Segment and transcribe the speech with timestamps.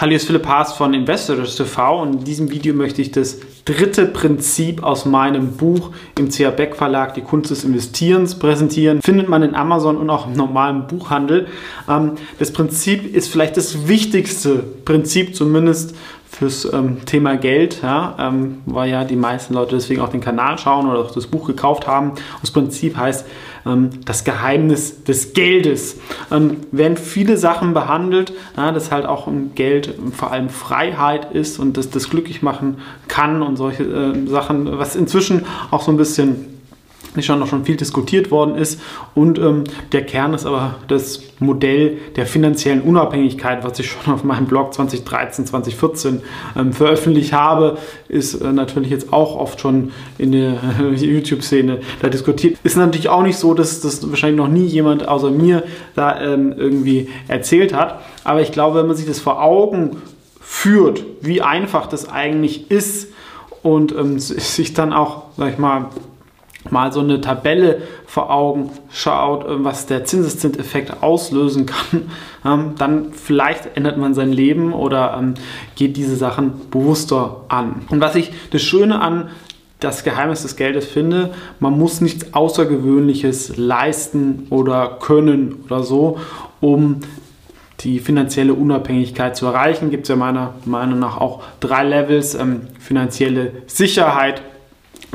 [0.00, 3.38] Hallo, hier ist Philipp Haas von Investors TV und in diesem Video möchte ich das
[3.66, 9.02] dritte Prinzip aus meinem Buch im CA Beck Verlag, Die Kunst des Investierens, präsentieren.
[9.02, 11.48] Findet man in Amazon und auch im normalen Buchhandel.
[11.86, 15.94] Ähm, das Prinzip ist vielleicht das wichtigste Prinzip, zumindest
[16.30, 20.88] fürs ähm, Thema Geld, ähm, weil ja die meisten Leute deswegen auch den Kanal schauen
[20.88, 22.12] oder auch das Buch gekauft haben.
[22.40, 23.26] Das Prinzip heißt
[23.66, 25.98] ähm, das Geheimnis des Geldes.
[26.30, 31.76] Ähm, werden viele Sachen behandelt, ja, dass halt auch Geld vor allem Freiheit ist und
[31.76, 32.78] dass das glücklich machen
[33.08, 36.59] kann und solche äh, Sachen, was inzwischen auch so ein bisschen
[37.18, 38.80] schon noch schon viel diskutiert worden ist.
[39.14, 44.24] Und ähm, der Kern ist aber das Modell der finanziellen Unabhängigkeit, was ich schon auf
[44.24, 46.22] meinem Blog 2013, 2014
[46.56, 47.78] ähm, veröffentlicht habe,
[48.08, 52.58] ist äh, natürlich jetzt auch oft schon in der äh, YouTube-Szene da diskutiert.
[52.62, 56.52] Ist natürlich auch nicht so, dass das wahrscheinlich noch nie jemand außer mir da ähm,
[56.56, 58.00] irgendwie erzählt hat.
[58.24, 59.96] Aber ich glaube, wenn man sich das vor Augen
[60.40, 63.08] führt, wie einfach das eigentlich ist
[63.62, 65.86] und ähm, sich dann auch, sag ich mal,
[66.68, 72.10] mal so eine Tabelle vor Augen schaut, äh, was der Zinseszinseffekt auslösen kann,
[72.44, 75.34] ähm, dann vielleicht ändert man sein Leben oder ähm,
[75.76, 77.86] geht diese Sachen bewusster an.
[77.88, 79.30] Und was ich das Schöne an
[79.80, 86.18] das Geheimnis des Geldes finde, man muss nichts Außergewöhnliches leisten oder können oder so,
[86.60, 87.00] um
[87.80, 89.90] die finanzielle Unabhängigkeit zu erreichen.
[89.90, 92.34] Gibt es ja meiner Meinung nach auch drei Levels.
[92.34, 94.42] Ähm, finanzielle Sicherheit,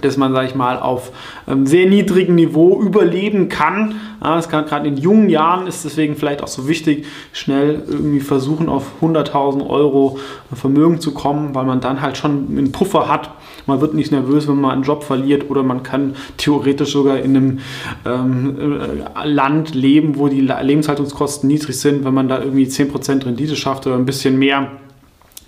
[0.00, 1.12] dass man, sage ich mal, auf
[1.46, 3.96] ähm, sehr niedrigem Niveau überleben kann.
[4.22, 8.20] Ja, das kann gerade in jungen Jahren ist deswegen vielleicht auch so wichtig, schnell irgendwie
[8.20, 10.18] versuchen, auf 100.000 Euro
[10.52, 13.30] Vermögen zu kommen, weil man dann halt schon einen Puffer hat.
[13.66, 17.36] Man wird nicht nervös, wenn man einen Job verliert oder man kann theoretisch sogar in
[17.36, 17.58] einem
[18.06, 18.56] ähm,
[19.14, 23.86] äh, Land leben, wo die Lebenshaltungskosten niedrig sind, wenn man da irgendwie 10% Rendite schafft
[23.86, 24.68] oder ein bisschen mehr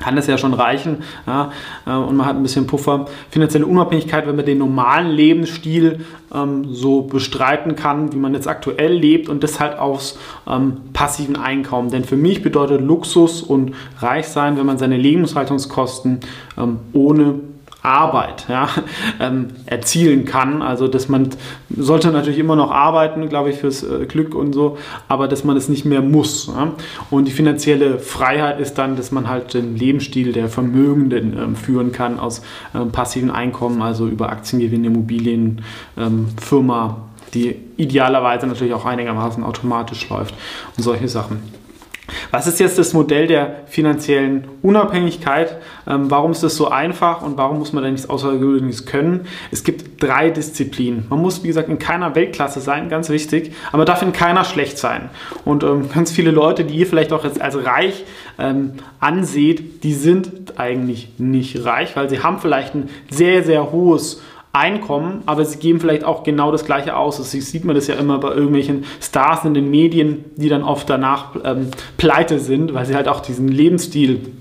[0.04, 1.50] kann das ja schon reichen ja,
[1.86, 3.06] äh, und man hat ein bisschen Puffer.
[3.30, 8.92] Finanzielle Unabhängigkeit, wenn man den normalen Lebensstil ähm, so bestreiten kann, wie man jetzt aktuell
[8.92, 11.90] lebt und das halt aus ähm, passiven Einkommen.
[11.90, 16.20] Denn für mich bedeutet Luxus und Reichsein, wenn man seine Lebenshaltungskosten
[16.58, 17.36] ähm, ohne
[17.84, 18.68] Arbeit ja,
[19.20, 20.62] ähm, erzielen kann.
[20.62, 21.28] Also dass man
[21.76, 25.56] sollte natürlich immer noch arbeiten, glaube ich, fürs äh, Glück und so, aber dass man
[25.56, 26.46] es nicht mehr muss.
[26.46, 26.72] Ja.
[27.10, 31.92] Und die finanzielle Freiheit ist dann, dass man halt den Lebensstil der Vermögenden ähm, führen
[31.92, 32.42] kann aus
[32.74, 35.62] ähm, passiven Einkommen, also über Aktiengewinne, Immobilien,
[35.98, 37.02] ähm, Firma,
[37.34, 40.34] die idealerweise natürlich auch einigermaßen automatisch läuft
[40.76, 41.63] und solche Sachen.
[42.34, 45.56] Was ist jetzt das Modell der finanziellen Unabhängigkeit?
[45.86, 49.28] Ähm, warum ist das so einfach und warum muss man da nichts Außergewöhnliches können?
[49.52, 51.06] Es gibt drei Disziplinen.
[51.08, 54.78] Man muss, wie gesagt, in keiner Weltklasse sein, ganz wichtig, aber darf in keiner schlecht
[54.78, 55.10] sein.
[55.44, 58.02] Und ähm, ganz viele Leute, die ihr vielleicht auch jetzt als reich
[58.36, 64.20] ähm, anseht, die sind eigentlich nicht reich, weil sie haben vielleicht ein sehr, sehr hohes
[64.54, 67.16] Einkommen, aber sie geben vielleicht auch genau das Gleiche aus.
[67.18, 70.88] Das sieht man das ja immer bei irgendwelchen Stars in den Medien, die dann oft
[70.88, 74.32] danach ähm, pleite sind, weil sie halt auch diesen Lebensstil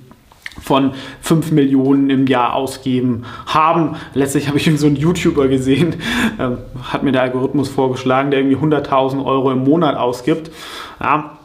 [0.61, 0.91] von
[1.21, 3.95] 5 Millionen im Jahr ausgeben haben.
[4.13, 5.95] Letztlich habe ich so einen YouTuber gesehen,
[6.39, 10.51] ähm, hat mir der Algorithmus vorgeschlagen, der irgendwie 100.000 Euro im Monat ausgibt.
[10.99, 11.37] Ja,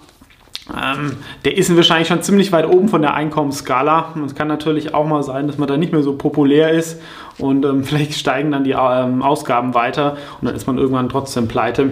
[0.76, 4.12] ähm, der ist wahrscheinlich schon ziemlich weit oben von der Einkommensskala.
[4.14, 7.00] Und es kann natürlich auch mal sein, dass man da nicht mehr so populär ist
[7.38, 11.48] und ähm, vielleicht steigen dann die ähm, Ausgaben weiter und dann ist man irgendwann trotzdem
[11.48, 11.90] pleite.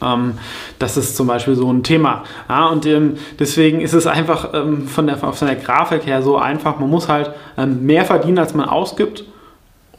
[0.00, 0.34] Ähm,
[0.78, 2.22] das ist zum Beispiel so ein Thema.
[2.48, 6.38] Ja, und ähm, deswegen ist es einfach ähm, von, der, von der Grafik her so
[6.38, 6.78] einfach.
[6.78, 9.24] Man muss halt mehr verdienen, als man ausgibt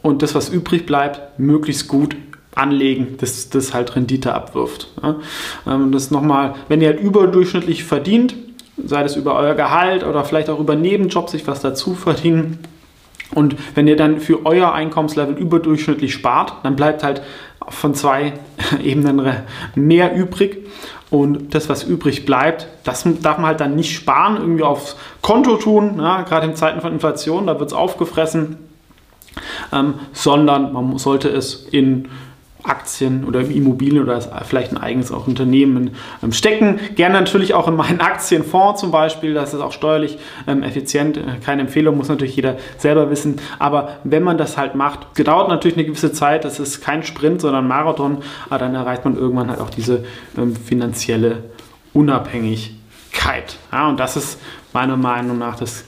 [0.02, 2.16] und das, was übrig bleibt, möglichst gut
[2.54, 4.88] anlegen, dass das halt Rendite abwirft.
[5.02, 5.16] Ja?
[5.66, 8.34] Ähm, das nochmal, wenn ihr halt überdurchschnittlich verdient,
[8.84, 12.58] sei das über euer Gehalt oder vielleicht auch über Nebenjobs sich was dazu verdienen.
[13.34, 17.22] Und wenn ihr dann für euer Einkommenslevel überdurchschnittlich spart, dann bleibt halt
[17.68, 18.34] von zwei
[18.82, 19.30] Ebenen
[19.74, 20.66] mehr übrig.
[21.10, 25.56] Und das, was übrig bleibt, das darf man halt dann nicht sparen, irgendwie aufs Konto
[25.56, 28.56] tun, ja, gerade in Zeiten von Inflation, da wird es aufgefressen,
[29.72, 32.08] ähm, sondern man sollte es in
[32.64, 35.90] Aktien oder Immobilien oder vielleicht ein eigenes auch Unternehmen
[36.22, 36.80] ähm, stecken.
[36.96, 39.34] Gerne natürlich auch in meinen Aktienfonds zum Beispiel.
[39.34, 41.18] Das ist auch steuerlich ähm, effizient.
[41.18, 43.36] Äh, keine Empfehlung, muss natürlich jeder selber wissen.
[43.58, 46.44] Aber wenn man das halt macht, dauert natürlich eine gewisse Zeit.
[46.44, 48.18] Das ist kein Sprint, sondern Marathon.
[48.46, 50.04] Aber dann erreicht man irgendwann halt auch diese
[50.36, 51.44] ähm, finanzielle
[51.92, 53.56] Unabhängigkeit.
[53.72, 54.40] Ja, und das ist
[54.72, 55.84] meiner Meinung nach das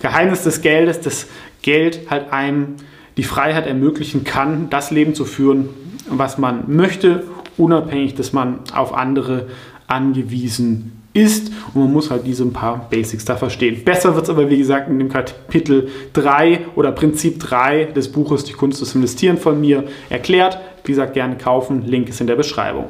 [0.00, 1.26] Geheimnis des Geldes, dass
[1.62, 2.76] Geld halt einem
[3.16, 5.68] die Freiheit ermöglichen kann, das Leben zu führen,
[6.10, 7.24] was man möchte,
[7.56, 9.46] unabhängig, dass man auf andere
[9.86, 13.82] angewiesen ist und man muss halt diese ein paar Basics da verstehen.
[13.84, 18.44] Besser wird es aber, wie gesagt, in dem Kapitel 3 oder Prinzip 3 des Buches
[18.44, 20.58] Die Kunst des Investieren von mir erklärt.
[20.84, 22.86] Wie gesagt, gerne kaufen, Link ist in der Beschreibung.